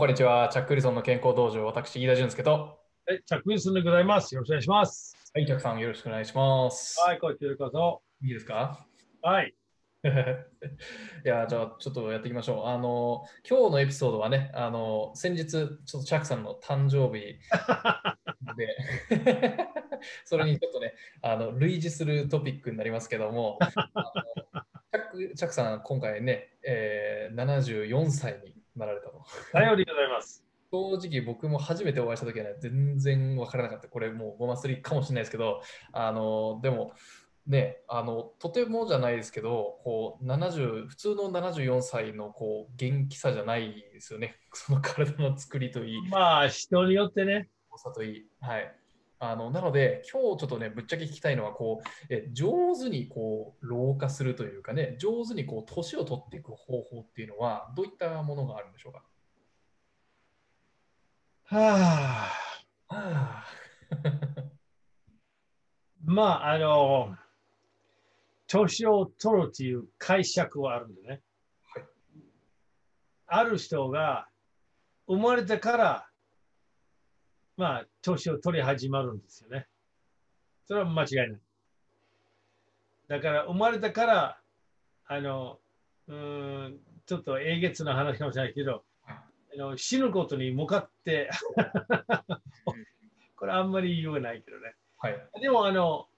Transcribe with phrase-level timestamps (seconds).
[0.00, 0.48] こんにちは。
[0.50, 2.78] チャック・ウィルソンの健康道場、私、飯田俊介と。
[3.06, 4.34] はい、チャック・ウィルソンでございます。
[4.34, 5.14] よろしくお願いします。
[5.34, 6.98] はい、チャックさん、よろしくお願いします。
[7.02, 8.00] はい、こちらこそ。
[8.26, 8.86] いいですか？
[9.20, 9.54] はい。
[10.02, 10.08] い
[11.28, 12.64] や、じゃあ、ちょっとやっていきましょう。
[12.68, 17.38] あの、今日のエピソードはね、あの、先日、ちょっとチャックさんの誕生日
[18.56, 18.76] で、
[20.24, 24.22] それにちょっとね、あの類似するトピックになりますけども、あの
[24.92, 29.24] チャックチャックさん、今回ね、えー、74歳になられたと。
[29.52, 30.44] 頼りでございます。
[30.72, 33.88] 正直僕も初めてお会いした時はね、全然分からなかった。
[33.88, 35.62] これもうごますりかもしれないですけど、
[35.92, 36.92] あの、でも、
[37.46, 44.36] ね、あの、とてもじゃないですけど、こう、70、普通の74歳のこう、元気さじゃないですよね。
[44.54, 47.48] その体の作りといい、まあ、人によってね。
[47.70, 48.26] 重さといい。
[48.40, 48.79] はい。
[49.22, 59.02] あの、なので、今日ちょっとね、ぶっちゃけ聞きたいのは、こう、え上手にこう、老化するというかね、上手にこう、年を取っていく方法っていうのは、どういったものがあるんでしょうか？
[61.44, 62.28] は
[62.88, 62.94] あ。
[62.94, 63.46] はあ
[66.02, 67.14] まあ、あの、
[68.46, 71.08] 年を取るという解釈はあるんでね。
[71.74, 71.84] はい
[73.32, 74.28] ある人が
[75.06, 76.09] 生まれてから、
[77.60, 79.66] まあ、年を取り始まるんですよね。
[80.66, 81.40] それは間違いない。
[83.06, 84.40] だから、生まれてから、
[85.06, 85.58] あの、
[86.08, 89.22] うーん、ちょっとえげつな話かもしれないけど、あ
[89.58, 91.28] の死ぬことに向かって、
[93.36, 94.74] これあんまり言わないけどね。
[94.96, 95.30] はい。
[95.42, 96.08] でも、あの、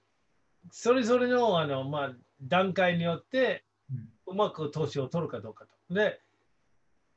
[0.71, 3.65] それぞれの、あの、まあ、段階によって、
[4.27, 5.93] うまく年を取るかどうかと。
[5.93, 6.21] で、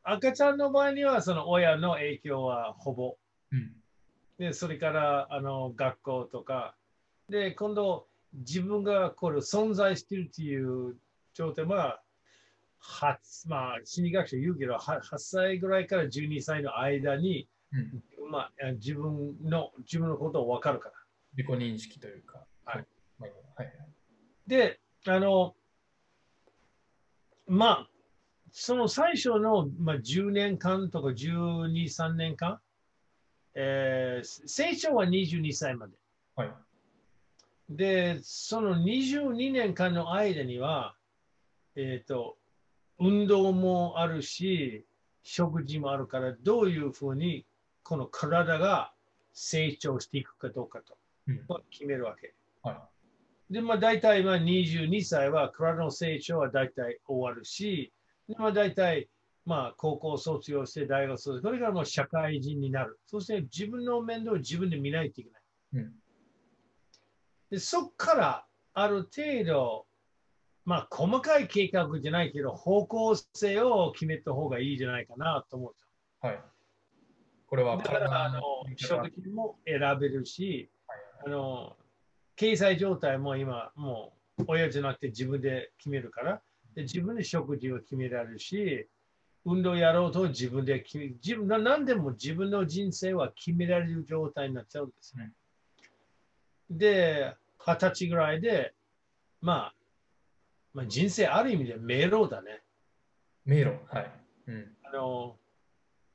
[0.03, 3.17] 赤ちゃんの場合には、その親の影響はほぼ。
[3.53, 3.73] うん。
[4.39, 6.77] で、それから、あの、学校とか。
[7.29, 10.97] で、今度、自分がこれ存在しているという
[11.35, 12.03] 状態は、
[12.79, 18.31] はまあ、心理学者言うけど、は8歳ぐらいから12歳の間に、うん。
[18.31, 20.95] まあ、自分の、自分のことを分かるから。
[21.37, 22.45] 自己認識というか。
[22.65, 22.87] はい。
[23.19, 23.33] はい。
[23.57, 23.73] はい。
[24.47, 25.55] で、あの、
[27.47, 27.91] まあ、
[28.51, 32.61] その最初の、まあ、10年間とか12、3年間、
[33.59, 35.95] えー成長は22歳まで。
[36.37, 36.51] はい。
[37.71, 40.95] で、その22年間の間には、
[41.75, 42.37] えっ、と、
[42.99, 44.85] 運動もあるし、
[45.23, 47.47] 食事もあるから、どういうふうに
[47.83, 48.93] この体が
[49.33, 50.97] 成長していくかどうかと、
[51.71, 52.35] 決めるわけ。
[52.63, 52.89] は
[53.51, 57.93] で、まあ大体まあ22歳は体の成長は大体終わるし、
[58.29, 59.09] でまあ大体
[59.47, 62.99] まあ高校卒業して大学卒業、これからもう社会人になる。
[63.07, 65.43] そして自分の面倒を自分で見ないといけない。
[65.75, 65.79] い。
[65.79, 65.93] うん。
[67.51, 69.87] で、そこからある程度、
[70.65, 75.75] まあ細かい計画じゃないけど、方向性を決めた方がいいじゃないかなと思う。
[76.27, 76.41] はい。
[77.47, 78.43] これはだから、あの、
[78.75, 80.69] 食事も選べるし、
[81.25, 81.77] あの、
[82.35, 86.43] 経済状態も今、もう親じゃなくて自分で決めるから、
[86.75, 88.89] で自分で食事を決められるし、
[89.47, 95.33] 運動やろうと自分で決め、自分な何でも自分の人生は決められる状態になっちゃうんですね。
[96.69, 98.75] で、二十歳ぐらいで、
[99.41, 99.75] まあ、
[100.75, 102.61] まあ、人生ある意味で迷路だね。
[103.45, 103.79] 迷路。
[103.87, 104.13] はい。
[104.49, 104.77] うん。
[104.83, 105.37] あの、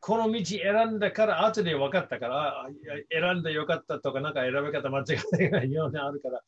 [0.02, 2.68] この道選んだから、後で分かったから、
[3.10, 5.06] 選んでよかったとか、なんか選び方間違っ
[5.38, 6.42] てないようなあるから、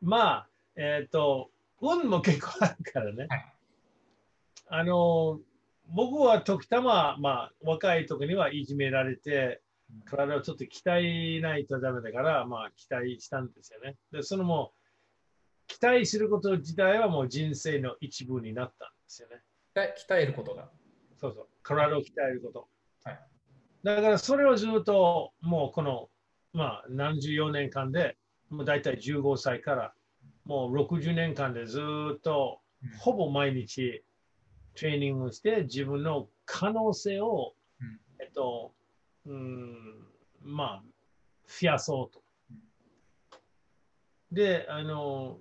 [0.00, 1.50] まあ、えっ、と、
[1.82, 3.26] 運も結構あるからね。
[3.28, 3.52] はい
[4.74, 5.38] あの、
[5.94, 9.60] 僕は時たま、まあ、若い時にはいじめられて、
[10.06, 13.96] 体をちょっと鍛えないとダメだから、まあ、期待したんですよね。
[14.10, 19.42] で、そのもう、期待すること自体はもう人生の一部になったんですよね。
[19.74, 20.70] 鍛鍛えることが。
[21.20, 21.46] そうそう。
[21.62, 22.68] 体を鍛えること。
[23.04, 23.18] はい
[23.84, 26.08] だからそれをずっともうこの、
[26.52, 28.16] まあ、何十四年間で、
[28.48, 29.94] もう大体15歳から
[30.44, 31.80] もう60年間でず
[32.16, 34.04] っとうんほぼ毎日
[34.74, 38.72] トレーニングをして自分の可能性を、うんえっと、
[39.26, 40.06] うん、
[40.42, 40.82] まあ、
[41.46, 42.22] 増やそうと。
[44.30, 45.38] で、あの、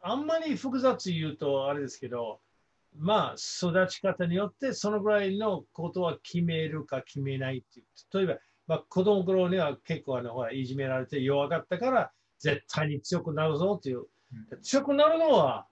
[0.00, 2.40] あんまり複雑言うとあれですけど、
[2.98, 8.16] まあ、育ち方によってそのぐらいのことは決めるか決めないっていう。
[8.16, 14.06] 例えば、まあ、子供の頃には結構あのほらいじめられて弱かったから絶対に強くなるぞっていう。
[14.62, 15.66] 強くなるのは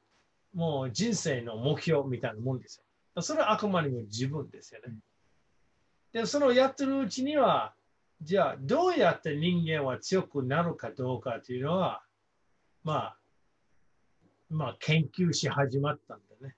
[0.54, 2.83] もう人生の目標みたいなもんですよ。
[3.20, 4.94] それはあくまでも自分ですよね。
[6.12, 7.74] で、そのやってるうちには、
[8.22, 12.02] じゃあどうやって人間は強くなるかどうかっていうのは、
[12.82, 13.18] まあ、
[14.48, 16.56] まあ研究し始まったんだね。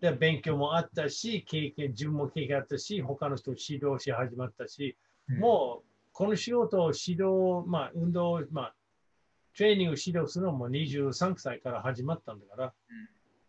[0.00, 4.96] で勉強もあったし、経験、自分も経験あったし、他の人を指導し始まったし、
[5.28, 5.38] うん。
[5.38, 8.74] もうこの仕事を指導、まあ、運動、まあ、
[9.56, 12.72] トレーニングを指導するのも23歳から始まったんだから、うん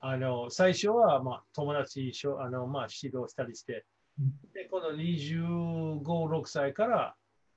[0.05, 3.85] あの最初は、まあ、友達しょあの、まあ、指導したりして、
[4.19, 4.33] うん。
[4.53, 7.15] で、この25、6歳から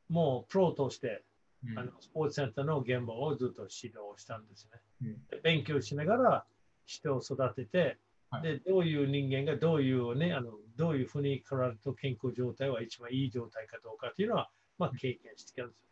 [0.08, 1.24] もうプロとして、
[1.68, 1.78] うん。
[1.78, 4.80] あのスポーツセンターの現場をずっと指導したんですね。
[5.02, 5.26] うん。
[5.28, 6.44] で勉強しながら
[6.84, 7.98] 人を育てて、
[8.30, 8.42] はい。
[8.42, 14.48] でどういう人間がどういうね、あのどういうふうに体と健康状態は一番いい状態かどうかっていうのは、
[14.78, 15.90] まあ、経験してきたんです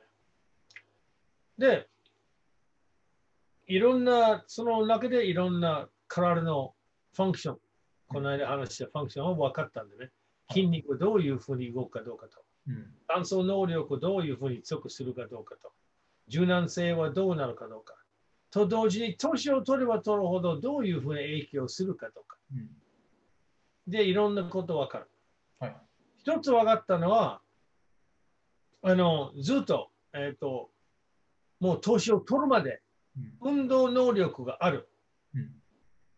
[1.58, 1.78] よね。
[1.80, 1.88] で、
[3.66, 6.74] いろんな、その中でいろんな体の
[7.14, 7.58] ファンクション、
[8.08, 10.10] この間話したファンクションは分かったんでね、
[10.50, 12.42] 筋肉がどういうふうに動くかどうかと。
[12.68, 12.86] うん。
[13.08, 15.72] 乾燥能力をどういうふうに強くするかどうかと、
[16.28, 17.94] 柔軟性はどうなるかどうか、
[18.50, 22.36] と同時に年を取れば取るほどどういうふうに影響するかどうか。
[22.54, 22.70] うん。
[23.86, 25.10] で、いろんなことわかる。
[25.58, 25.76] はい。
[26.18, 27.40] 一つ分かったのは、
[28.82, 30.70] あの、ずっと、えっ、と、
[31.60, 32.80] もう年を取るまで
[33.16, 33.60] うん。
[33.60, 34.88] 運動能力がある。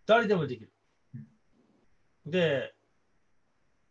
[0.09, 0.73] うん誰でもできる
[1.15, 2.31] うん。
[2.31, 2.75] で、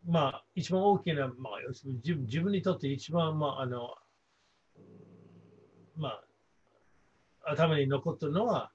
[0.06, 3.94] まあ、一番大きな、まあ、要するに自分自分にとって一番、まあ、あの、
[4.76, 4.80] う
[5.98, 6.24] んまあ、
[7.46, 8.72] 頭に残ってるのは、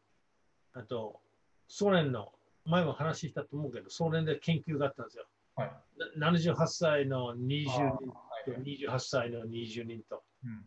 [0.74, 1.20] あと、
[1.68, 2.32] ソ連の、
[2.66, 5.26] 前も話したと思うけど、ソ連で研究があったんですよ。
[5.56, 5.72] はい
[6.18, 10.24] な78歳の20あー人はいと28歳の20人と。
[10.46, 10.66] うん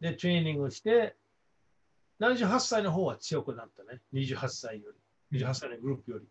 [0.00, 1.16] で、トレーニングをして、
[2.20, 4.00] 78歳の方は強くなったね。
[4.12, 4.98] 28歳より。
[5.32, 6.26] 28歳のグループより。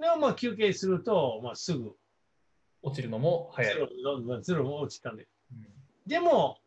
[0.00, 1.92] でもまあ休憩すると、まあ、すぐ
[2.82, 3.80] 落ちるのも早いゼ。
[3.80, 5.28] ロまあゼロも落ちたんで。
[5.52, 5.66] うん
[6.04, 6.58] でも、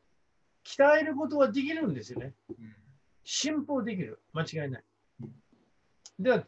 [0.64, 2.34] 鍛えることはできるんですよね。
[2.50, 2.76] うん
[3.28, 4.22] 進歩できる。
[4.34, 4.84] 間違いない
[5.22, 5.32] うん。
[6.20, 6.46] では、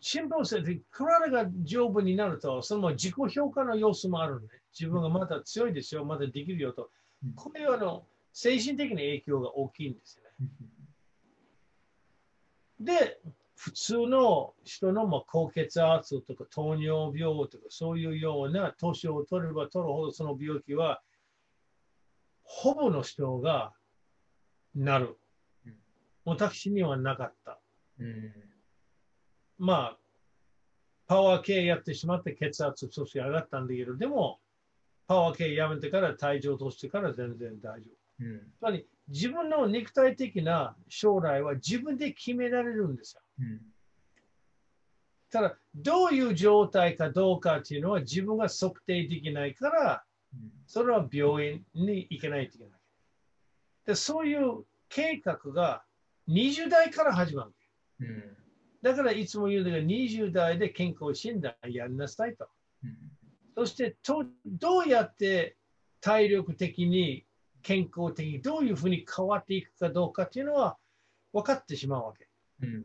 [0.00, 4.48] 進歩する体が丈夫になると、その自己評価の要素もあるね。
[4.72, 6.90] 自分がまだ強いですよ、まだできるよと
[7.22, 7.34] うん。
[7.34, 10.48] これはあの精神的な影響が大きいんですよね。
[12.80, 13.20] で、
[13.56, 21.02] 普通の人のまあ高血圧とか糖尿病とかそういうような年を取れば取るほどその病気は
[22.44, 23.72] ほぼの人が
[24.76, 25.18] なる
[25.66, 25.74] うん。
[26.24, 27.58] 私にはなかった。
[27.98, 28.32] うん
[29.58, 29.98] まあ、
[31.08, 34.38] パワー系やってしまって血圧そして上がったんだけど、でも、
[35.08, 37.90] パワー系やめてから体重落としてから全然大丈
[38.20, 38.24] 夫。
[38.24, 43.22] うんつまり自分の肉体的な将来は自分で決められるんですよ。
[43.40, 43.60] うん
[45.30, 52.80] ただ、どういう状態かどうかっていうのは自分が測定できないから、うんそれは病院に行かないといけない。
[53.86, 55.82] でそういう計画が
[56.28, 57.52] 20代から始まる。
[58.00, 58.36] うん
[58.80, 62.48] だからいつも言うんだけど、20代で健康診断やりなさいと。
[62.84, 62.96] うん
[63.56, 65.56] そしてと、どうやって
[66.00, 67.26] 体力的に、
[67.68, 70.78] 健康的に、どういうふうに変わっていくかどうかっていうのは
[71.34, 72.26] 分かってしまうわけ。
[72.62, 72.84] うん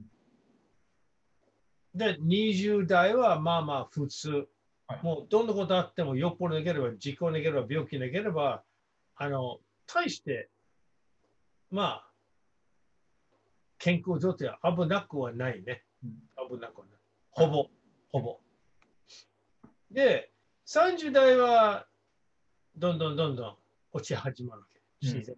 [1.96, 4.50] で、20代はまあまあ普通。
[4.88, 8.62] はいもうどんなことあってもよっぽどなければ、事故なければ、病気なければ、
[9.16, 10.50] あの、大して、
[11.72, 12.08] まあ、
[13.78, 15.84] 健康状態は危なくはないね。
[16.04, 17.00] うん危なくはない。
[17.32, 17.70] ほぼ、
[18.12, 18.40] ほぼ。
[19.92, 20.34] で、
[20.68, 21.88] 30代は、
[22.76, 23.58] どんどんどんどん
[23.94, 24.68] 落ち始まるわ
[25.04, 25.10] け。
[25.10, 25.36] うん自然。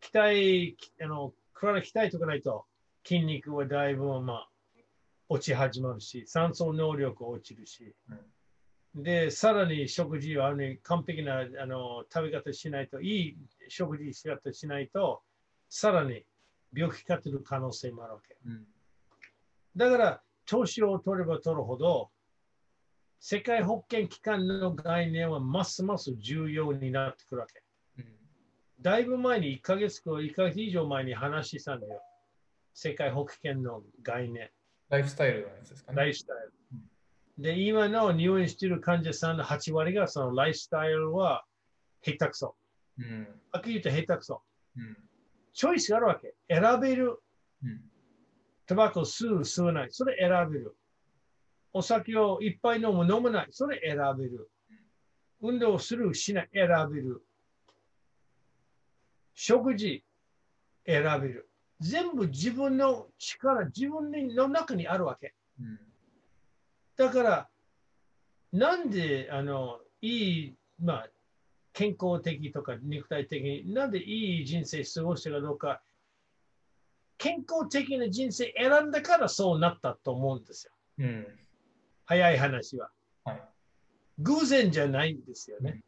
[0.00, 2.64] 鍛え、きあの、体鍛えとかないと、
[3.04, 4.48] 筋肉はだいぶ、まあ、
[5.28, 7.94] 落ち始まるし、酸素能力落ちるし、
[8.94, 13.36] で、さらに食事は、ね、完璧なあの食べ方しないと、いい
[13.68, 15.22] 食事し方しないと、
[15.68, 16.24] さらに
[16.72, 18.36] 病気化する可能性もあるわけ。
[18.46, 18.66] うん
[19.76, 22.10] だから、年を取れば取るほど、
[23.20, 27.62] 世界保険機関の概念はますます重要になってくるわけ。
[28.78, 32.02] うんだいぶ前に1ヶ月か1ヶ月以上前に話したんだよ。
[32.74, 34.50] 世界保険の概念、
[34.90, 35.96] ライフスタイルのやつですかね。
[35.96, 36.52] ライフスタイル。
[37.42, 41.44] で、今の入院している患者さんの8割がそのライフスタイルは
[42.02, 42.54] 下手くそ。
[42.98, 44.42] うんはっきり言って下手くそ。
[44.76, 44.96] うん
[45.54, 46.34] チョイスがあるわけ。
[46.48, 47.18] 選べる。
[47.64, 47.80] うん
[48.66, 49.88] タバコ吸う、吸わない。
[49.90, 50.76] それ選べる。
[51.72, 53.46] お酒をいっぱい飲む、飲まない。
[53.50, 54.50] それ選べる。
[55.40, 56.50] 運動する、しない。
[56.52, 57.22] 選べる。
[59.36, 60.02] 食事、
[60.84, 61.48] 選べる。
[61.78, 65.34] 全部自分の力、自分の中にあるわけ。
[65.60, 65.78] うん
[66.96, 67.48] だから、
[68.52, 71.08] なんで、あの、いい、まあ、
[71.74, 75.82] 健康的とか肉体的に、なんでいい人生過ごしたかどうか、
[77.18, 80.72] 健康的な人生選んだからそうなったと思うんですよ。
[81.00, 81.26] うん。
[82.06, 82.90] 早い話は。
[83.24, 83.42] はい。
[84.20, 85.82] 偶然じゃないんですよね。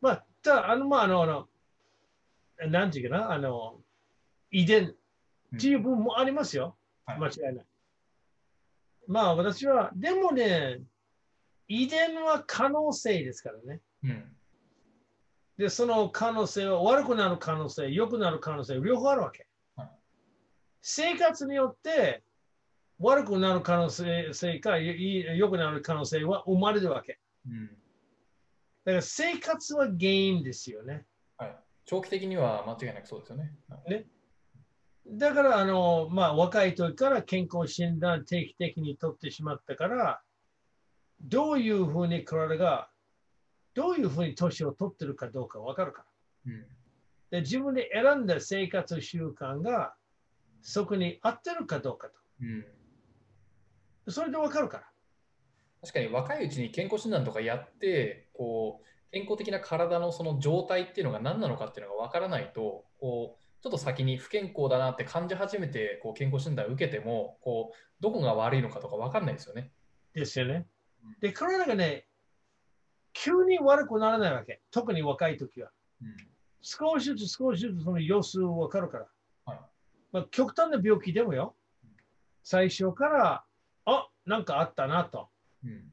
[0.00, 1.46] まあ、ただ、あの、まあ、あの
[2.66, 3.80] なんていうかな、あの、
[4.50, 4.94] 遺伝
[5.56, 6.76] っていう部分もありますよ。
[7.06, 7.66] はい間違いない。
[9.06, 10.80] まあ、私は、でもね、
[11.68, 13.80] 遺伝は可能性ですからね。
[14.04, 14.36] うん。
[15.56, 19.46] で、その可能性は悪くなる可能性、良くなる可能性、両方あるわけ。
[19.76, 19.90] はい
[20.80, 22.22] 生活によって
[22.98, 27.18] 悪くなる可能性かいい良くなる可能性は生まれるわけ。
[27.46, 27.66] うん。
[27.66, 27.72] だ
[28.92, 31.04] から生活は原因ですよね。
[31.94, 32.02] はい。
[32.02, 33.54] 長期的には間違いなくそうですよね。
[33.68, 34.06] はい
[35.10, 40.20] だから、あの、まあ、若い時から健康診断定期的に取ってしまったから、
[41.22, 42.90] どういうふうに体が、
[43.72, 46.04] どういうふうに年を取ってるかどうかわかるか
[46.46, 46.52] ら。
[46.52, 46.66] うん。
[47.30, 49.94] で自分で選んだ生活習慣が
[50.62, 52.08] そこに合ってるかどうか
[52.40, 52.64] うん。
[54.04, 54.10] と。
[54.10, 54.84] それでわかるから。
[55.82, 69.72] 確かに若いうちに健康診断とかやって、こう、健康的な体のその状態っていうのが何なのかっていうのが分からないと、こう、ちょっと先に不健康だなって感じ始めて、こう、健康診断を受けても、こう、どこが悪いのかとか分かんないですよね。
[70.14, 70.66] ですよね
[71.04, 71.16] うん。
[71.20, 72.06] で、体がね、
[73.12, 74.60] 急に悪くならないわけ。
[74.70, 75.70] 特に若い時は。
[76.02, 76.16] うん。
[76.60, 79.06] 少しずつ少しずつその様子わかるから。
[79.46, 79.60] はい
[80.12, 81.54] まあ、極端な病気でもよ。
[82.42, 83.44] 最初から、
[83.84, 85.28] あなんかあったなと。
[85.64, 85.90] うん。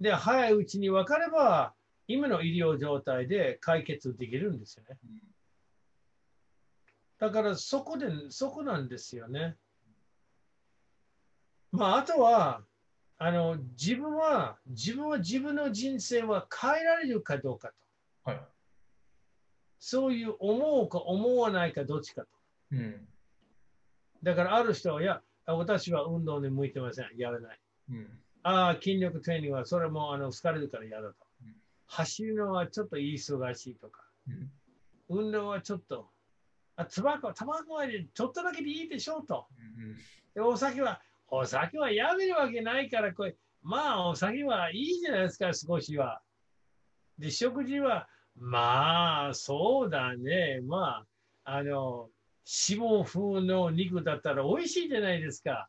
[0.00, 1.74] で、早いうちに分かれば、
[2.06, 4.98] 今の医療状態で解決できるんですよね。
[7.18, 9.56] だからそこで、そこなんですよね。
[11.72, 12.62] まあ、あとは、
[13.18, 17.68] あの、自分は、自分は自分の人生は変えられるかどうか
[18.24, 18.30] と。
[18.30, 18.40] はい。
[19.78, 22.28] そういう思うか思わないかどっちかと。
[22.72, 23.08] うん。
[24.22, 27.08] だからある人は、いや、私は運動に向いてません。
[27.16, 27.60] やらない。
[27.90, 28.18] うん。
[28.42, 31.23] ああ、筋力トレーニングはそれもあの疲れるから嫌だとうん。
[31.94, 34.02] 走るのはちょっと忙しいとか。
[34.28, 34.50] うん。
[35.08, 36.08] 運動はちょっと。
[36.76, 39.46] あ、タバコ、タバコはちょっとだけでいいでしょうと。
[39.56, 39.96] うん。
[40.34, 46.20] で、お酒は、お酒はやめるわけないから、これ、まあ、お酒はいいじゃないですか、少しは。
[47.18, 50.60] で、食事は、まあ、そうだね。
[50.62, 51.04] ま
[51.44, 52.10] あ、あの、
[52.44, 55.68] 脂肪風の肉だったら美味しいじゃないですか。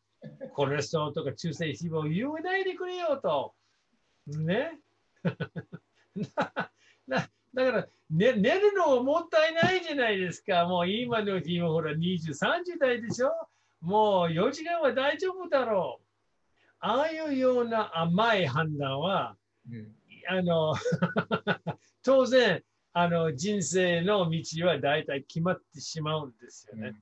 [0.54, 3.54] コレステロールとか中性脂肪言わないでくれよと。
[4.26, 4.80] ね。
[7.08, 10.66] だから、ね、寝るのもったいないじゃないですか。
[10.66, 13.32] もう今の今ほら20、30代でしょ
[13.82, 16.06] もう4時間は大丈夫だろう。
[16.80, 19.38] ああいうような甘い判断は、
[19.70, 19.96] うん。
[20.28, 20.76] あの、
[22.04, 26.96] 当然、あの人生の道は大体決まってしまうんですよね。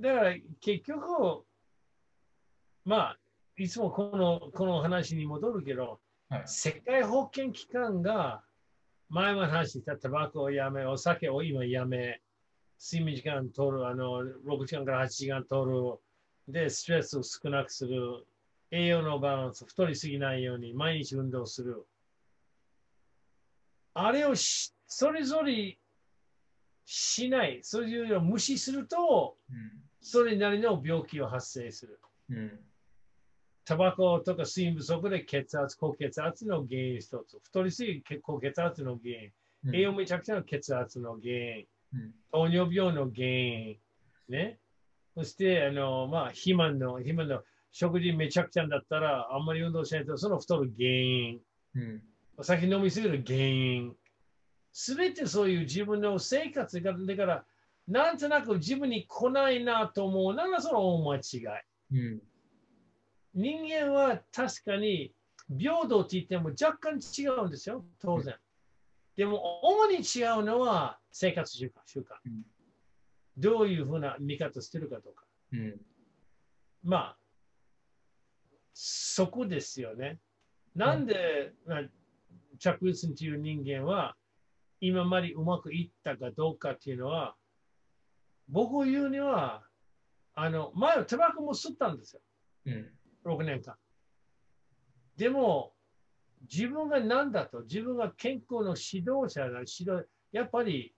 [0.00, 1.44] だから結局、
[2.84, 3.18] まあ、
[3.56, 6.42] いつもこのこの話に戻るけど、はい。
[6.46, 8.42] 世界保健機関が
[9.08, 12.20] 前も話したタバコをやめ、お酒を今やめ、
[12.78, 15.98] 睡眠時間取る、あの6時間から8時間取る、
[16.46, 18.26] で、ストレスを少なくする、
[18.70, 21.86] 栄養のバランス、太りすぎないように毎日運動する。
[23.94, 25.78] あれをしそれぞれ
[26.84, 29.36] しない、それぞれを無視すると、
[30.00, 31.98] それなりの病気を発生する。
[32.30, 32.60] うん。
[33.68, 33.76] うん。
[33.76, 37.38] タバコとか睡眠不足で血圧、高血圧の原因一つ。
[37.42, 39.30] 太りすぎ高血圧の原因。
[39.64, 41.64] うん栄養めちゃくちゃの血圧の原因。
[41.94, 42.14] うん。
[42.30, 43.76] 糖尿病の原因。
[44.28, 44.58] ね。
[45.16, 51.40] そして、あの、まあ、肥満の、肥満の食事めちゃくちゃだったら、あんまり運動しないとその太る原因。
[51.74, 52.02] うん。
[52.36, 53.96] お酒飲みすぎる原因。
[54.72, 57.44] すべてそういう自分の生活が、だから、
[57.88, 61.98] なんとなく自分に来ないなと思うならその大間違い。
[61.98, 62.22] うん。
[63.38, 65.14] 人間は確かに
[65.58, 68.34] 平等って言っても若干違うんですよ、当然。
[69.16, 71.70] でも、主に違うのは生活習慣。
[71.86, 72.42] 習慣うん
[73.40, 75.24] どういうふうな見方してるかとか。
[75.52, 75.80] うん。
[76.82, 77.16] まあ、
[78.74, 80.18] そこですよね。
[80.74, 81.82] なんで、まあ
[82.58, 84.16] 着実にという人間は
[84.80, 87.36] 今までうまくいったかどうかっていうのは、
[88.48, 89.62] 僕を言うには、
[90.34, 92.22] あの、前はタバコも吸ったんですよ。
[92.66, 92.97] うん。
[93.24, 93.76] 6年間。
[95.16, 95.72] でも、
[96.42, 100.94] 自分が何だと、自分が健康の指導者だ、指導、やっぱり、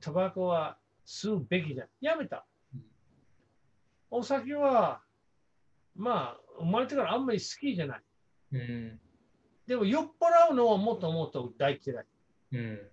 [0.00, 1.86] タバコは吸うべきだ。
[2.00, 2.82] やめたうん。
[4.10, 5.02] お酒は、
[5.94, 8.02] まあ、生まれてからあんまり好きじゃない。
[8.52, 9.00] うん。
[9.66, 12.04] でも、酔っ払うのはもっともっと大嫌い。
[12.52, 12.90] うん。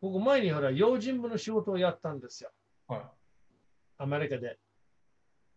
[0.00, 2.50] 僕、前にほら、用心部の仕事をやったんですよ。
[2.86, 3.12] は
[3.98, 4.58] アメリカで。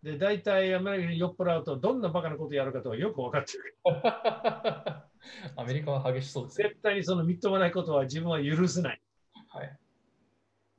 [0.03, 3.77] で、大体アメリカに酔っ払うと、どんなバカなことやるかとはよく分かってる。
[5.55, 6.69] アメリカは激しそうですね。
[6.69, 9.01] 絶対にそのみっともないことは自分は許せない。
[9.49, 9.79] はい。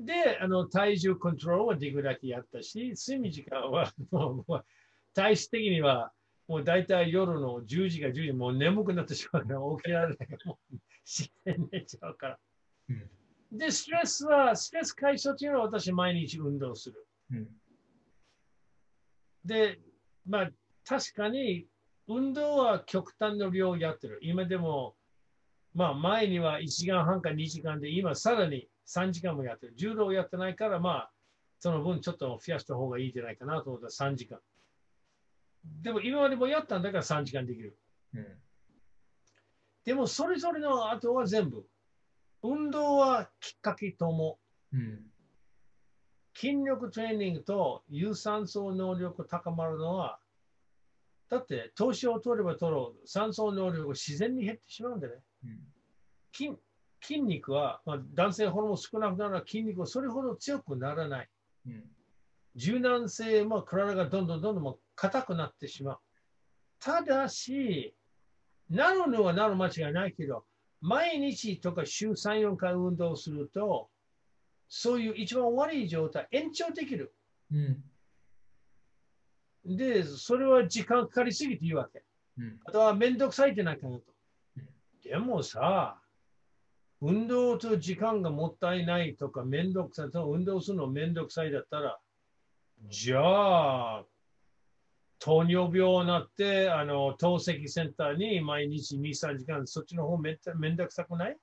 [0.00, 4.64] で、あの体重コントロールはできるだけやったし、睡眠時間はもう
[5.14, 6.12] 体質的には
[6.48, 10.28] もう大体夜の10時か10時もう眠くなってしまうから起きられない。
[10.44, 12.38] もう自然に寝ちゃうから。
[12.88, 13.10] うん
[13.52, 17.06] で、ストレスは、ストレス解消というのは私毎日運動する。
[17.32, 17.48] うん。
[19.44, 19.78] で、
[20.26, 20.50] まあ
[20.84, 21.66] 確かに
[22.08, 24.18] 運動は極端の量やってる。
[24.22, 24.94] 今でも、
[25.74, 29.74] まあ前には1時間半か2時間で、今さらに3時間もやってる。
[29.76, 31.10] 柔道やってないから、まあ
[31.58, 34.40] その分ちょっと増やした方がいいんじゃないかなと思ったら3時間。
[35.82, 37.78] でも今までもやったんだから3時間できる。
[38.14, 38.26] うん。
[39.84, 41.64] でもそれぞれの後は全部。
[42.42, 44.38] 運動はきっかけとも。
[44.72, 45.11] うん。
[46.34, 50.18] 筋力トレーニングと有酸素能力高まるのは、
[51.28, 55.14] だって年を取れば取ろう、酸素能力が自然に減ってしまうんでね。
[55.44, 55.58] うん。
[56.32, 56.50] 筋
[57.02, 61.28] 筋肉は、まあ、男性ホルモン少なくなるら筋肉はそれほど強くならない。
[61.66, 61.84] うん。
[62.54, 65.98] 柔軟性も体がどんどんどんどん硬くなってしまう。
[66.78, 67.94] ただし、
[68.70, 70.44] なるのはなる間違いないけど、
[70.80, 73.88] 毎日とか週3、4回運動すると、
[74.74, 77.12] そういう一番悪い状態、延長できる。
[77.52, 77.84] うん。
[79.76, 82.02] で、それは時間かかりすぎていいわけ。
[82.38, 82.58] うん。
[82.64, 84.04] あとはめんどくさいってなかなと
[84.56, 84.68] うん。
[85.02, 86.00] でもさ、
[87.02, 92.00] 運動と時間がもったいないとか、めんどくさいと運動するのめんどくさいだったら、
[92.88, 94.04] じゃあ、
[95.18, 101.36] 糖尿病になって、あの、透析センターに毎日2、3時間、そっちの方めんめんどくさくない？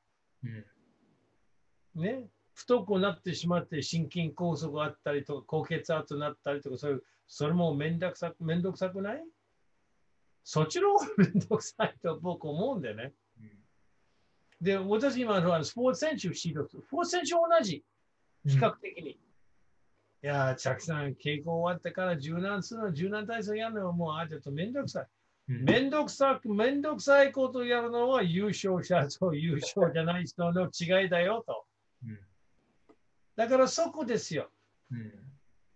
[0.45, 0.65] うん。
[2.01, 2.27] ね。
[2.59, 9.23] 太くなってしまって心筋梗塞があったりとか、高血圧になったりとか、そういう、それもめんどくさく、めんどくさくない？
[10.43, 13.13] そっちの方が めんどくさいと僕思うんだよね。
[14.59, 16.83] で、私今、あのスポーツ選手指導する。
[16.83, 17.85] スポーツ選手は同じ。
[18.45, 19.11] 比較的に。
[19.11, 19.17] い
[20.21, 25.07] やー、チさん、稽古終わってから柔軟するの、柔軟体操やるのはもう、あ、ちょっとめんどくさい。
[25.47, 25.63] うん。
[25.63, 31.65] めんどくさく、めんどくさいことをやるのは優勝者と優勝じゃない人の違いだよと。
[33.43, 33.49] うん。
[33.49, 34.49] だからそこですよ。
[34.91, 35.11] うん。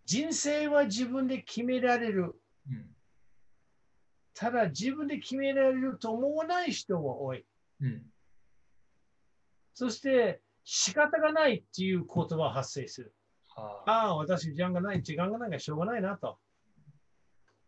[0.06, 2.36] 人生は自分で決められる。
[2.70, 2.86] うん。
[4.34, 7.46] ただ自分で決められると思わない人も多い。
[7.82, 8.02] うん。
[9.74, 13.14] そして仕方がないっていう言葉が発生する。
[13.56, 13.92] はあ。
[13.92, 16.38] ああ、私時間がない、時間がないからしょうがないなと。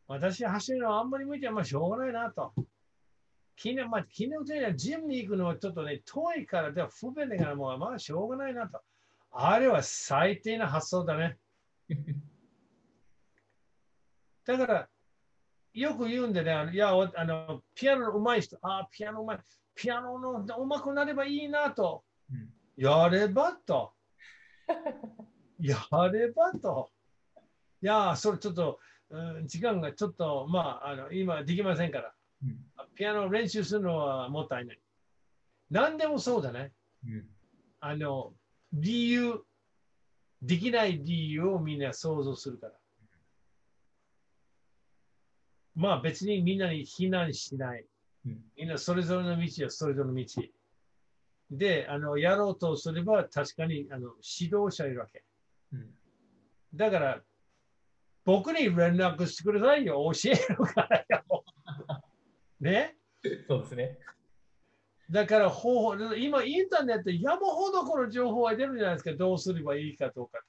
[0.07, 2.53] 私走るのはあんまり向いてはまあしょうがないなと。
[3.57, 8.81] 昨日、まあ、昨日というのはジムに行くのはちょっとね、遠いからでは不便だからもうまあしょうがないなと。
[9.37, 11.37] あれは最低な発想だね。
[14.45, 14.89] だから、
[15.73, 19.45] よく言うんでね、あのいや、おあのピアノの上手い人、ああ、ピアノ上手い。
[19.75, 22.05] ピアノの上手くなればいいなと。
[22.31, 23.93] うんやればと。
[25.59, 25.77] や
[26.11, 26.91] ればと。
[27.81, 32.13] いや、それちょっと、うん時間がちょっと、まあ、あの今できませんから。
[32.43, 32.65] うん。
[32.95, 34.79] ピアノ練習するのはもったいない。
[35.69, 36.73] 何でもそうだね。
[37.05, 37.29] うん。
[37.79, 38.33] あの、
[38.75, 39.41] 理由、
[40.41, 42.73] できない理由をみんな想像するから。
[45.75, 47.85] まあ別にみんなに非難しない。
[48.25, 48.43] うん。
[48.57, 50.25] みんなそれぞれの道はそれぞれの道。
[51.51, 55.23] で、あの、やろうとすれば確かにあの指導者いるわけ。
[55.71, 55.89] うん。
[56.73, 57.21] だから、
[58.25, 60.11] 僕に連絡してくださいよ。
[60.13, 61.45] 教えるからよ。
[62.59, 62.97] ね？
[63.47, 63.99] そうですね。
[65.09, 69.13] だから方法、今インターネット山ほどこの情報が出るじゃないですか。
[69.13, 70.39] どうすればいいかどうか。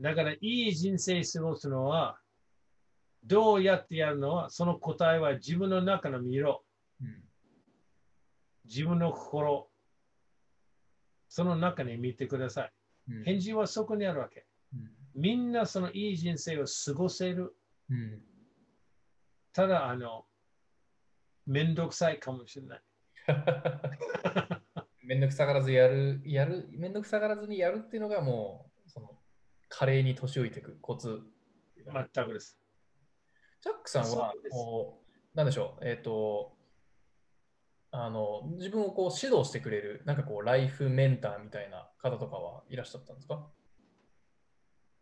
[0.00, 2.18] だからいい人生過ごすのは、
[3.24, 6.64] どうやってやるのは、その答えは自分の中の見ろ。
[7.02, 7.22] うん。
[8.64, 9.68] 自分の心。
[11.28, 12.72] その中に見てください。
[13.10, 13.24] うん。
[13.24, 14.46] 返事はそこにあるわけ。
[14.74, 14.90] うん。
[15.14, 17.54] みんなそのいい人生を過ごせる。
[17.90, 18.22] うん。
[19.52, 20.24] ただ、あの、
[21.46, 22.82] めんどくさいかもしれない。
[25.02, 29.18] めんどくさがらずやる、やる、めんどくさがらずにやるっていうのがもう、その、
[29.68, 31.20] 華麗に年老いていくコツ。
[31.76, 32.60] 全くです。
[33.60, 36.56] チャックさんはこう、なんでしょう、えっ、と、
[37.90, 43.50] あの、自分をこう指導してくれる、なんかこう、ライフメンターみたいな方とかはいらっしゃったんですか？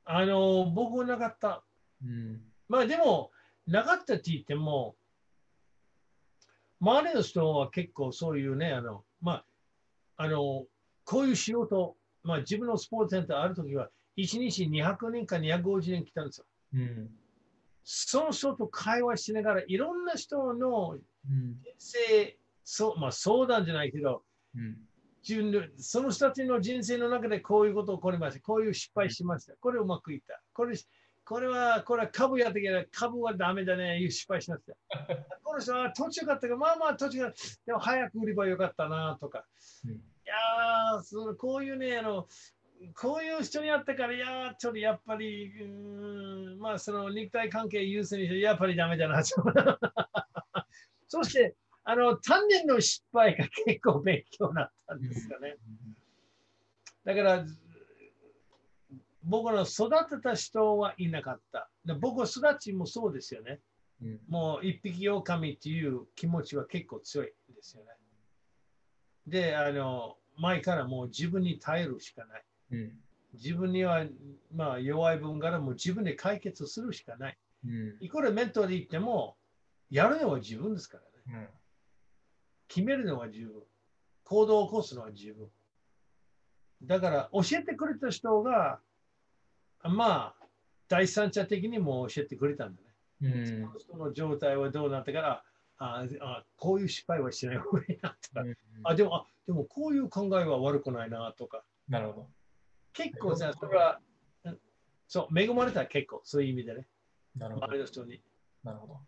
[0.05, 1.65] あの、僕はなかった。
[2.03, 2.53] うん。
[2.67, 3.31] まあでも、
[3.67, 4.97] なかったって言っても、
[6.81, 9.45] 周りの人は結構そういうね、あの、まあ、
[10.17, 10.67] あの、
[11.05, 16.47] こういう仕事、まあ自分のスポーツセンターあるときは、1日200人か250人来たんですよ。
[16.75, 17.11] うん。
[17.85, 21.61] その人と会話しながら、いろんな人のうん。
[21.63, 24.23] 人生、そうまあ、相談じゃないけど、
[24.55, 24.77] うん。
[25.27, 28.41] 自分のその人たちの人生の中でこういうこと起こりました。
[28.41, 29.55] こういう失敗しました。
[29.61, 30.41] これうまくいった。
[30.53, 30.77] これ
[31.29, 33.99] これは、これは株やったけど、株はダメだね。
[33.99, 34.75] いう失敗しました。
[35.45, 37.35] この人は途中かったけど、まあまあ途中が、
[37.67, 39.45] でも早く売ればよかったなとか。
[39.85, 42.29] うんいやーその、こういうね、あの、
[42.95, 49.23] こういう人に会ったから、いやー、ちょっとやっぱり、うーんまあ、その肉体関係優先にして、やっぱりダメだな。
[51.09, 55.57] そして、あの、単年の失敗が結構勉強になったんですよね。
[57.05, 57.45] だから、
[59.29, 61.69] 僕の育てた人はいなかった。
[61.85, 63.61] で僕は育ちもそうですよね。
[64.03, 64.21] うん。
[64.29, 67.91] もう一匹狼っていう気持ちは結構強いですよね。
[69.27, 72.45] で、あの、前からもう自分に耐えるしかない。
[72.73, 72.93] うん。
[73.35, 74.07] 自分には、
[74.55, 77.39] まあ、弱い分からもう自分で解決するしかない。
[77.67, 77.97] うん。
[78.01, 79.37] いくらメントで言っても、
[79.91, 81.41] やるのは自分ですからね。
[81.41, 81.49] うん。
[82.69, 83.63] 決めるのは自分。
[84.25, 85.49] 行動を起こすのは自分。
[86.83, 88.81] だから、教えてくれた人が、
[89.85, 90.47] まあ、
[90.89, 92.89] 第三者的にも教えてくれたんだね。
[93.23, 93.47] うん。
[93.47, 95.45] その人の状態はどうなったから、
[95.81, 98.45] ああこういう失敗はしない方がいいなとか、
[98.83, 102.27] あでもあでもこういう考えは悪くないなとか、なるほど。
[102.93, 104.01] 結構さ、それは、
[104.45, 104.59] うん
[105.07, 106.87] そう、恵まれた結構、そういう意味でね、
[107.37, 107.81] なるほど周り。
[107.81, 108.21] の人に。
[108.65, 108.93] なるほど。
[108.95, 109.03] はい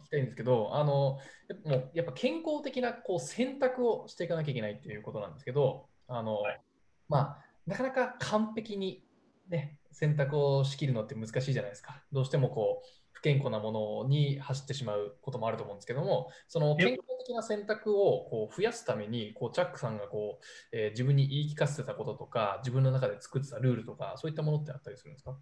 [0.00, 6.60] 聞きたいんですけど、あの、やっぱもうやっぱ健康的なこう選択をしていかなきゃいけないっていうことなんですけど、あの、はい
[7.08, 9.02] まあ、なかなか完璧に
[9.48, 12.02] ね、選択をしきるのって難しいじゃないですか。
[12.12, 25.36] どうしてもこう、不健康なものに走ってしまうこともあると思うんですけども、その健康的な選択をこう増やすために、こうチャックさんがこう、えー自分に言い聞かせてたこととか、自分の中で作ってたルールとか、そういったものってあったりするんですか？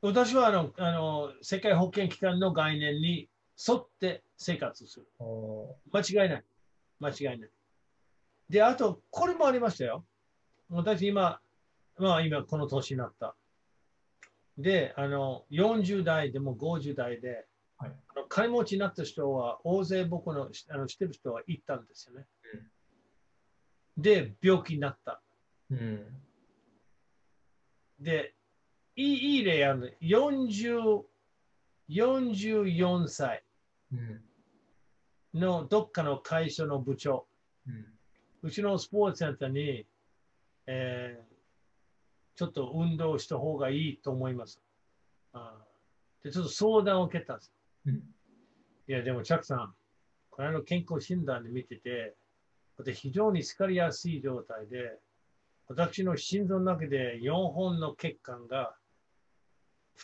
[0.00, 3.28] 私はあのあの世界保健機関の概念に
[3.68, 5.06] 沿って生活する。
[5.18, 6.44] お間違いない。
[6.98, 7.50] 間違いない。
[8.48, 10.06] で、あと、これもありましたよ。
[10.70, 11.41] 私今、
[12.02, 13.36] まあ今この年になった。
[14.58, 17.46] で、あの、40代でも50代で、
[17.78, 22.26] はいあの金持ちになった人は大勢僕のあの知ってる人は行ったんですよね。
[23.96, 25.22] で、病気になった。
[25.70, 26.06] うん。
[28.00, 28.34] で、
[28.96, 29.86] いいいい例あるの。
[30.00, 31.02] 40
[31.88, 33.44] 44歳
[33.92, 35.40] うん。
[35.40, 37.26] のどっかの会社の部長。
[37.66, 37.86] うん。
[38.42, 39.86] うちのスポーツセンターに、
[40.66, 41.31] えー
[42.36, 44.60] ちょっと運動した方がいいと思います。
[45.32, 47.52] あーでちょっと相談を受けたんです。
[47.86, 47.94] うん。
[47.94, 48.00] い
[48.86, 49.74] や、でも、チャックさん、
[50.30, 52.14] この間の健康診断で見てて、
[52.76, 54.98] 私非常に疲れやすい状態で、
[55.68, 58.74] 私の心臓の中で4本の血管が、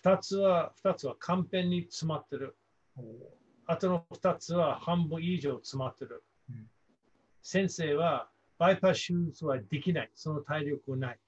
[0.02, 2.56] 2つは、2つは完璧に詰まってる。
[3.66, 6.24] あとの2つは半分以上詰まってる。
[6.50, 6.66] うん
[7.40, 10.10] 先生は、バイパス手術はできない。
[10.14, 11.18] その体力はない。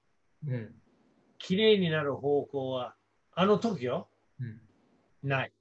[0.47, 0.75] うん。
[1.41, 2.95] きれいになる方向は、
[3.33, 4.07] あの時よ、
[4.39, 4.61] うん。
[5.23, 5.51] ない。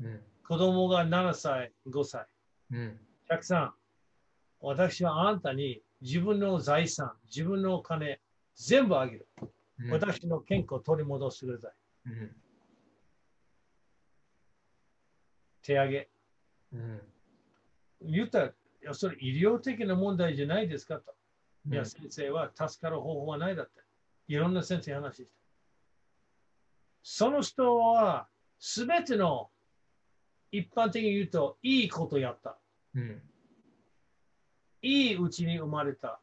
[0.00, 0.20] うん。
[0.46, 2.26] 子供が7歳、5歳。
[2.72, 3.00] うん。
[3.28, 3.74] たくさん、
[4.60, 8.20] 私はあんたに自分の財産、自分のお金、
[8.54, 9.28] 全部あげる。
[9.80, 9.90] うん。
[9.90, 11.72] 私の健康を取り戻してください。
[12.06, 12.36] うん。
[15.62, 16.08] 手上げ。
[16.72, 17.00] うん。
[18.02, 21.14] 言ったら、それ医療的な問題じゃないですかと。
[21.68, 23.85] いや、うん先生は助かる方法はないだって。
[24.28, 25.30] いろんな先生に話して。
[27.02, 29.50] その人は、すべての、
[30.50, 32.58] 一般的に言うと、いいことやった。
[32.94, 33.22] うん。
[34.82, 36.20] いいうちに生まれた。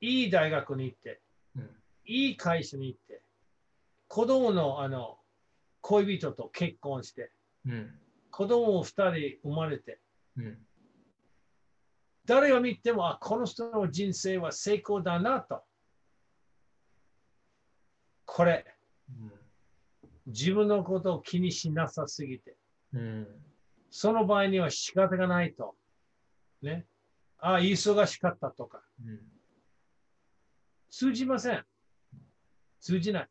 [0.00, 1.20] いい大学に行って、
[1.56, 1.70] うん。
[2.04, 3.22] いい会社に行って、
[4.08, 5.18] 子供のあの
[5.80, 7.32] 恋人と結婚して、
[7.66, 7.98] うん。
[8.30, 10.00] 子供を二人生まれて、
[10.36, 10.58] うん。
[12.26, 15.62] 誰が見ても、あ、この人の人生は成功だなと。
[18.26, 18.66] これ、
[20.26, 22.56] 自分のことを気にしなさすぎて、
[22.92, 23.26] うん。
[23.90, 25.74] その場合には仕方がないと。
[26.60, 26.86] ね。
[27.38, 28.82] あ、忙しかったとか。
[29.04, 29.20] うん。
[30.90, 31.64] 通じません。
[32.80, 33.28] 通じない。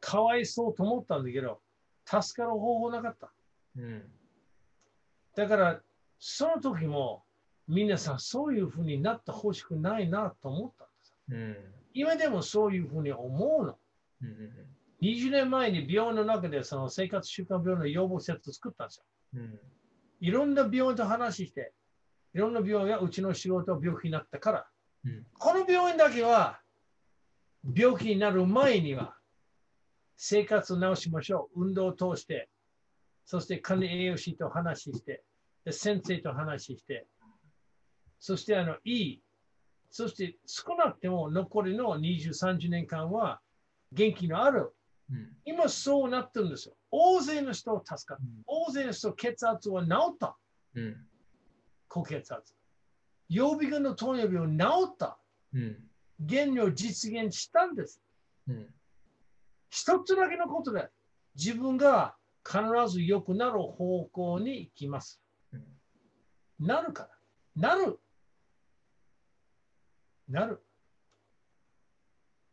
[0.00, 1.60] かわいそうと思ったんだけど、
[2.04, 3.32] 助かる方法なかった。
[3.76, 4.10] うん。
[5.36, 5.82] だから、
[6.18, 7.24] その時も、
[7.68, 11.16] 皆さんそういうふうになってほしくないなと思ったんです。
[11.30, 11.85] うん。
[11.96, 13.78] 今でもそういうふうに思うの。
[14.22, 14.52] うん。
[15.00, 19.04] 20年前に病院の中でその生活習慣病の予防施設を作ったんですよ。
[19.34, 19.58] うん。
[20.20, 21.72] いろんな病院と話して、
[22.34, 24.66] いろんな病院がうちの仕事病気になったから、
[25.06, 25.26] うん。
[25.38, 26.60] この病院だけは
[27.74, 29.16] 病気になる前には
[30.18, 31.64] 生活を直しましょう。
[31.64, 32.50] 運動を通して、
[33.24, 35.24] そして管理栄養士と話して、
[35.64, 37.06] で先生と話して、
[38.18, 39.22] そしてあのいい、
[39.96, 43.40] そして少なくても残りの20、30年間は
[43.92, 44.74] 元気のある。
[45.10, 46.74] うん、今そうなってるんですよ。
[46.90, 48.22] 大勢の人を助かった。
[48.46, 50.36] 大勢の人血圧は治った。
[50.74, 50.96] うん、
[51.88, 52.54] 高血圧。
[53.30, 55.18] 曜日軍の糖尿病治った。
[55.54, 55.78] うん、
[56.28, 58.02] 原料実現したんです。
[58.48, 58.66] うん、
[59.70, 60.90] 一つだけのことで
[61.36, 62.60] 自分が必
[62.92, 65.22] ず良くなる方向に行きます。
[65.54, 67.08] うん、なるか
[67.56, 67.70] ら。
[67.70, 67.98] なる。
[70.28, 70.62] なる。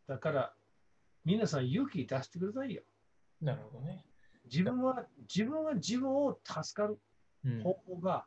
[0.07, 0.53] だから、
[1.25, 2.83] 皆さん勇気出してくださいよ。
[3.41, 4.05] なるほどね。
[4.45, 6.99] 自分は、自分は自分を助かる
[7.63, 8.25] 方法が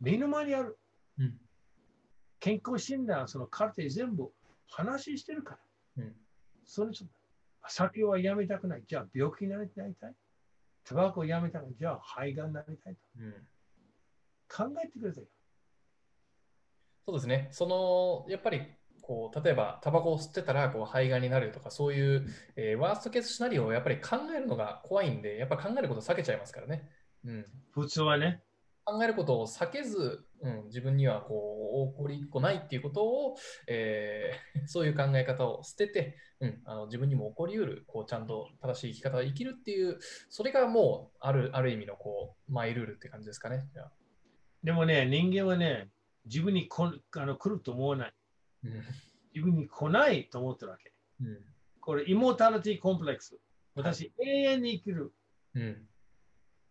[0.00, 0.78] 目の前にある。
[1.18, 1.38] うん、
[2.40, 4.32] 健康診断、そのカルテ全部
[4.68, 5.58] 話してるか
[5.96, 6.04] ら。
[6.04, 6.16] うん、
[6.64, 6.92] その
[7.66, 8.84] 酒はやめたくない。
[8.86, 9.94] じゃあ病気になりたい？
[10.84, 11.74] タバコをやめたくない？
[11.78, 13.00] じゃあ肺がんになりたいと。
[13.20, 13.32] うん、
[14.74, 15.24] 考えてください。
[17.06, 17.48] そうですね。
[17.52, 18.62] その、やっぱり
[19.06, 26.88] こう例えばタバコを吸ってたらこう肺がんになるとかそういう、えー、ワーストケースシナリオをやっぱり考えるのが怖いんでやっぱ考えることを避けちゃいますからね。
[27.24, 28.42] うん、普通はね。
[28.86, 33.36] 考えることを避けず、うん、自分にはこう起こりっこないっていうことを、
[33.66, 43.66] えー、 そういう考え方を捨てて、うん、あの自分にも起こりうるこうちゃんと正しい生き方を生きるっていうそれがもうあるある意味のこうマイルールって感じですかね。
[44.62, 45.90] でもね人間はね
[46.26, 48.14] 自分にこあの来ると思わない。
[49.34, 50.92] 自分に来ないと思ってるわけ。
[51.20, 51.38] うん、
[51.80, 53.36] これ、イモータリティコンプレックス。
[53.74, 55.12] 私、永遠に生きる。
[55.54, 55.88] うん、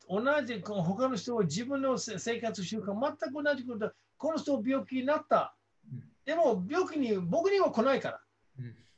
[0.09, 3.91] 同じ、他の人は自分の生活習慣、全く同じこと。
[4.17, 5.55] この人病気になった。
[6.25, 8.21] でも、病気に僕には来ないから。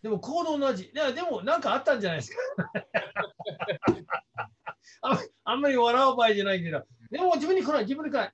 [0.02, 0.92] でも、行動同じ。
[0.94, 2.38] いやでも、なんかあったんじゃないですか。
[5.02, 8.34] ああんまり笑う場合じゃないけど、でも自分に来ない、自分に来ない。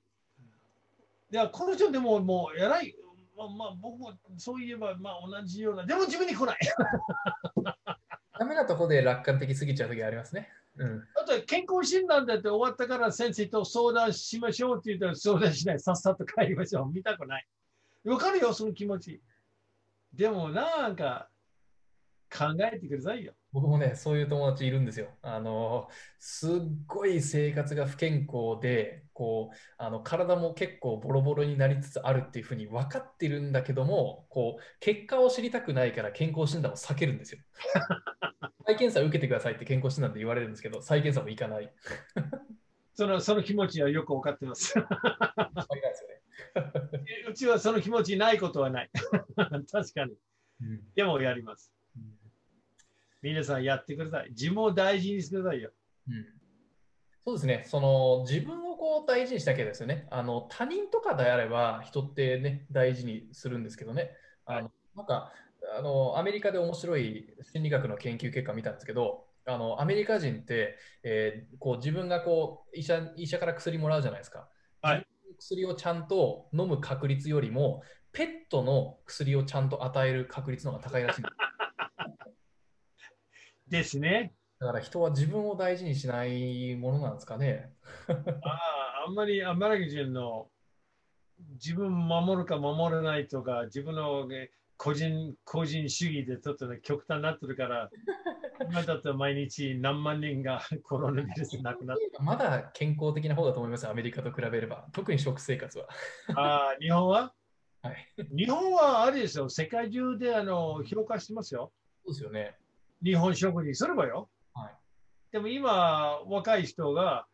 [1.30, 2.94] いや、この人でももう偉い、
[3.36, 6.58] まあ、まあ、僕もそういえば、まあ、同じような、でも自分に来ない。
[8.38, 10.50] ダメなとこで楽観的すぎちゃう時ありますね。
[10.76, 15.80] うん、あと健康診断だって終わったから先生と相談しましょうって言ったら相談しない。
[15.80, 16.90] さっさと帰りましょう。
[16.90, 17.46] 見たくない。
[18.04, 19.22] わかるよ、その気持ち。
[20.12, 21.28] でもなんか
[22.30, 23.34] 考えてくださいよ。
[23.52, 25.08] 僕もね、そういう友達いるんですよ。
[25.20, 25.88] あの、
[26.18, 26.50] すっ
[26.86, 37.40] ごい生活が不健康で、こう、あの体も結構ボロボロになりつつあるっていうふうに分かってるんだけども、こう、結果を知りたくないから健康診断を避けるんですよ。
[38.64, 41.70] 再検査受けてくださいって健康診断で言われるんですけど、再検査も行かない。
[42.94, 44.78] そのその気持ちはよく分かってます。
[47.28, 48.90] うちはその気持ちないことはない。
[49.70, 50.14] 確かに。
[50.94, 51.70] でもやります。
[53.22, 54.30] 皆さんやってください。
[54.30, 55.70] 自分を大事にしてくださいよ。
[56.08, 56.26] うん、
[57.24, 57.64] そうですね。
[57.68, 60.08] その自分をこう大事にしたけですよね。
[60.10, 64.10] あの他人とかであれば人ってね大事にするんですけどね。
[64.44, 65.32] あのなんか
[65.78, 74.48] あのアメリカで面白い心理学の研究結果を見たんですけど、あのアメリカ人って、えー、こう自分がこう医者医者から薬もらうじゃないですか。
[74.82, 75.06] はい、
[75.38, 81.51] 薬をちゃんと飲む確率よりもペットの薬をちゃんと与える確率の方が高いらしいんです。
[83.72, 84.34] ですね。
[84.60, 87.72] だから人は自分を大事にしないものなんですかね。
[88.44, 90.50] ああ、あんまりアメリカ人の
[91.54, 94.28] 自分守るか守らないとか、自分の
[94.76, 97.88] 個人個人主義でちょっと、ね、極端になってるから、
[98.68, 102.10] 今だと毎日何万人がコロナウイルス亡くなって。
[102.20, 104.86] まだ健康的な方だと思います、アメリカと比べれば。
[104.92, 105.88] 特に食生活は。
[106.36, 107.32] ああ、日本は
[107.80, 108.06] はい、
[108.36, 111.72] 日本はあれですよ、世界中であの評価してますよ。
[112.04, 112.58] そうですよね。
[113.04, 114.30] 日本食にすればよ。
[114.54, 114.74] はい、
[115.32, 117.26] でも今、若い人が、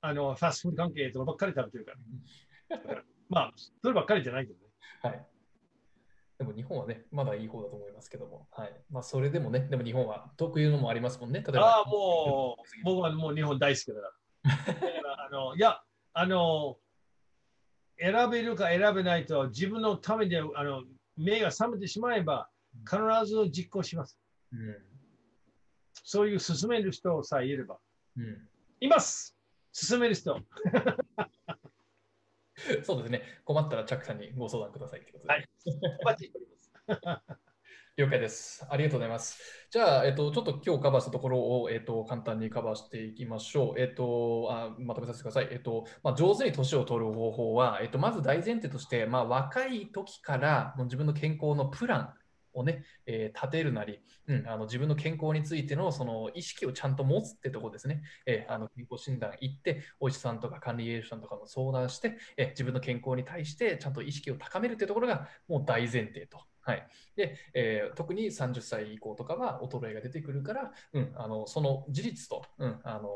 [0.00, 1.92] あの、ファストフード関係とかばっかり食べてるか
[2.94, 3.02] ら。
[3.28, 4.70] まあ、そればっかりじゃないけどね。
[5.02, 5.26] はい。
[6.38, 8.72] でも日本はね、まだいい方だと思いますけども、はい。
[8.90, 11.42] まあ、それでもね、でも日本は特有のもありますもんね。
[11.46, 11.66] 例えば。
[11.66, 14.74] ああ、もう、僕はもう日本大好きだから。
[14.74, 15.80] だからあのいや、
[16.12, 16.76] あの、
[17.98, 20.82] 選べるか選べないと、自分のためであの
[21.16, 22.48] 目が覚めてしまえば、
[22.80, 24.18] 必ず実行します。
[24.52, 24.76] うん、
[25.92, 27.78] そういう進める人さえいれば。
[28.16, 28.48] うん、
[28.80, 29.36] います
[29.72, 30.36] 進める人。
[32.84, 33.22] そうですね。
[33.44, 35.32] 困ったらチャックさんにご相談くださいってことで。
[35.32, 35.48] はい。
[37.96, 38.66] 了解です。
[38.68, 39.38] ありがとうございます。
[39.70, 43.80] じゃあ、えっと、ちょっと今日カバーしたところを、えっと、簡単にカバーしていきましょう。
[43.80, 45.48] えっと、あまとめさせてください。
[45.52, 52.14] えっと、まあ、上手に年を取る方法は、えっと、まず大前提として、まあ、若い時からもう自分の健康のプラン、
[52.54, 58.02] をね、えー立てるなり、うん、あの自分の健康についてのその意識をちゃんと持つってとこですね。
[58.26, 66.38] えーあの健康診断行って、お医者さんとか管理栄養士さんとかの相談して、えー自分の健康に対してちゃんと意識を高めるっていうところがもう大前提と。
[66.60, 73.08] はいでえー特に30歳以降とかは衰えが出てくるから、うん、あのその事実と、うんあの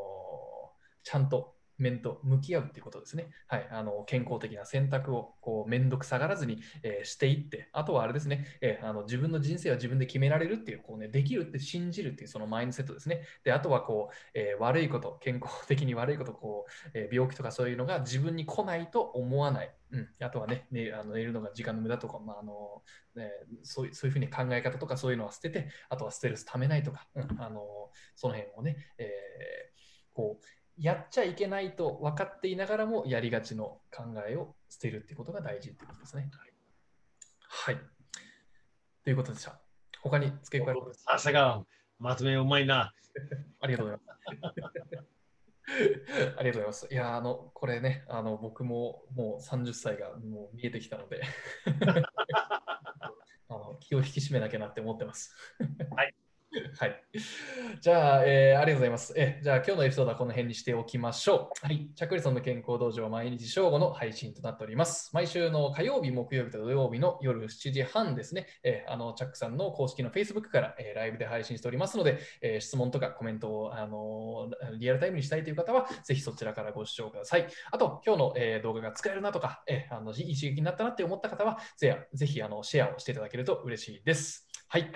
[1.03, 3.31] ちゃんと面と向き合うっていうことですね。
[3.47, 13.23] はい、あの健康的な選択をこう面倒くさがらずに、えーしていって、あとはあれですね、えーあの自分の人生は自分で決められるっていう、こうね、できるって信じるっていうそのマインドセットですね。
[13.45, 19.75] で、あとはこう、えー悪いこと、健康的に悪いこと、こう、え病気とかそういうのが自分に来ないと思わない。
[19.91, 22.83] うん、あとはね、ねあの寝るのが時間の無駄とか、まああの
[23.14, 23.31] ね、
[23.62, 29.79] そういうそういうふうに考え方とかそういうのは捨てて、あとはストレスためないとか、うん、あのその辺をね、えー
[30.19, 30.45] こう、
[30.81, 36.31] やっちゃいけないと分かっていながらもやりがちの考えを捨てるってことが大事ってことですね。
[37.49, 37.79] はい。
[39.05, 39.61] ということでした。
[40.03, 41.64] 他に付け加えることさすが、
[41.99, 42.95] まとめうまいな。
[43.61, 44.01] ありがとうござい
[44.41, 45.09] ます。
[46.38, 46.88] ありがとうございます。
[46.91, 51.23] いやー、あの、これね、あの、僕ももう30歳がもう見えてきたので、
[53.49, 55.35] あの気を引き締めなきゃなって思ってます。
[55.91, 56.14] はい。
[56.80, 57.02] はい。
[57.82, 59.12] じゃあ、えーありがとうございます。
[59.16, 61.66] えじゃあ、今日のエピソードはこの辺にしておきましょう。
[61.66, 61.90] はい。
[61.94, 65.11] チャックリソンの健康道場は毎日正午の配信となっております。
[65.12, 77.46] 毎週の火曜日、木曜日と土曜日の夜7時半ですね、えーあのチャックさんの公式の Facebook から、えーライブで配信しておりますので、えー質問とかコメントを、あのーリアルタイムにしたいという方は、ぜひそちらからご視聴ください。
[77.70, 84.46] あと、今日の、えー動画が使えるなとか、えーあのいい刺激になったなって思った方は、ぜぜひあのシェアをしていただけると嬉しいです。
[84.68, 84.90] はい。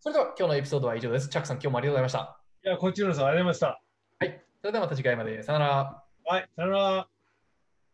[0.00, 1.28] それでは今日のエピソードは以上です。
[1.28, 2.40] チャックさん、今日もありがとうございました。
[2.64, 3.78] いや、こちらこそありがとうございまし
[4.20, 4.26] た。
[4.26, 4.44] はい。
[4.60, 5.42] それではまた次回まで。
[5.42, 6.04] さよなら。
[6.24, 7.17] はい、さよなら。